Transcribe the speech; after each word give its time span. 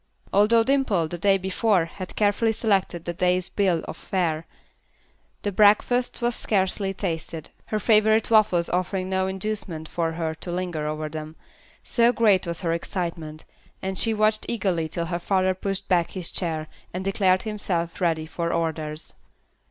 Although 0.33 0.63
Dimple, 0.63 1.09
the 1.09 1.19
day 1.19 1.37
before, 1.37 1.85
had 1.85 2.15
carefully 2.15 2.53
selected 2.53 3.05
the 3.05 3.13
day's 3.13 3.49
bill 3.49 3.85
of 3.87 3.95
fare, 3.95 4.47
the 5.43 5.51
breakfast 5.51 6.23
was 6.23 6.35
scarcely 6.35 6.91
tasted, 6.91 7.51
her 7.65 7.77
favorite 7.77 8.31
waffles 8.31 8.67
offering 8.67 9.11
no 9.11 9.27
inducement 9.27 9.87
for 9.87 10.13
her 10.13 10.33
to 10.33 10.51
linger 10.51 10.87
over 10.87 11.07
them, 11.07 11.35
so 11.83 12.11
great 12.11 12.47
was 12.47 12.61
her 12.61 12.73
excitement, 12.73 13.45
and 13.79 13.95
she 13.99 14.11
watched 14.11 14.47
eagerly 14.49 14.87
till 14.87 15.05
her 15.05 15.19
father 15.19 15.53
pushed 15.53 15.87
back 15.87 16.09
his 16.09 16.31
chair, 16.31 16.67
and 16.91 17.05
declared 17.05 17.43
himself 17.43 18.01
ready 18.01 18.25
for 18.25 18.51
orders. 18.51 19.13